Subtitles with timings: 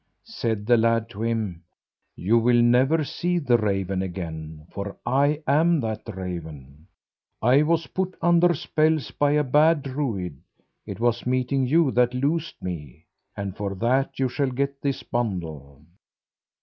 [0.25, 1.61] Said the lad to him,
[2.15, 6.87] "You will never see the raven again, for I am that raven.
[7.39, 10.41] I was put under spells by a bad druid;
[10.87, 13.05] it was meeting you that loosed me,
[13.37, 15.83] and for that you shall get this bundle.